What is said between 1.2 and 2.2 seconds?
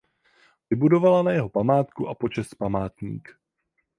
na jeho památku a